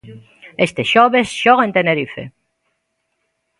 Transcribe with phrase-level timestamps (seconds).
[0.65, 2.23] Este xoves xoga en Tenerife.